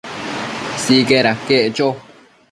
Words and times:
Sicaid 0.83 1.25
aquec 1.31 1.63
cho 1.75 1.87